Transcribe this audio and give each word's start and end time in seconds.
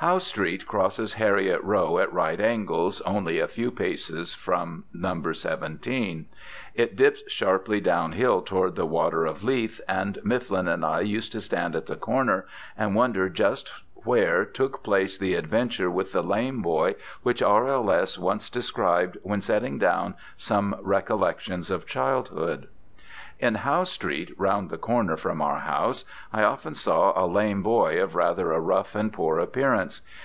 Howe 0.00 0.18
Street 0.18 0.64
crosses 0.68 1.14
Heriot 1.14 1.60
Row 1.64 1.98
at 1.98 2.12
right 2.12 2.40
angles, 2.40 3.00
only 3.00 3.40
a 3.40 3.48
few 3.48 3.72
paces 3.72 4.32
prom 4.40 4.84
No. 4.94 5.32
17. 5.32 6.26
It 6.76 6.94
dips 6.94 7.24
sharply 7.26 7.80
downhill 7.80 8.40
toward 8.42 8.76
the 8.76 8.86
Water 8.86 9.26
of 9.26 9.42
Leith, 9.42 9.80
and 9.88 10.20
Mifflin 10.22 10.68
and 10.68 10.84
I 10.84 11.00
used 11.00 11.32
to 11.32 11.40
stand 11.40 11.74
at 11.74 11.86
the 11.86 11.96
corner 11.96 12.46
and 12.76 12.94
wonder 12.94 13.28
just 13.28 13.72
where 14.04 14.44
took 14.44 14.84
place 14.84 15.18
the 15.18 15.34
adventure 15.34 15.90
with 15.90 16.12
the 16.12 16.22
lame 16.22 16.62
boy 16.62 16.94
which 17.24 17.42
R.L.S. 17.42 18.16
once 18.20 18.48
described 18.48 19.18
when 19.24 19.40
setting 19.42 19.78
down 19.80 20.14
some 20.36 20.76
recollections 20.80 21.72
of 21.72 21.86
childhood. 21.88 22.68
In 23.40 23.54
Howe 23.54 23.84
street, 23.84 24.32
round 24.36 24.68
the 24.68 24.76
corner 24.78 25.16
from 25.16 25.40
our 25.40 25.60
house, 25.60 26.04
I 26.32 26.42
often 26.42 26.74
saw 26.74 27.12
a 27.14 27.22
lame 27.24 27.62
boy 27.62 28.02
of 28.02 28.16
rather 28.16 28.50
a 28.50 28.58
rough 28.58 28.96
and 28.96 29.12
poor 29.12 29.38
appearance. 29.38 30.00